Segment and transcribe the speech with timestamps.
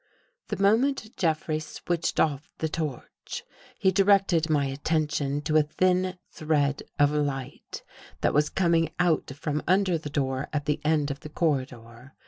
[0.47, 3.43] The moment Jeffrey switched off the torch,
[3.77, 7.83] he directed my attention to a thin thread of light
[8.21, 12.15] that was coming out from under the door at the end of the corridor.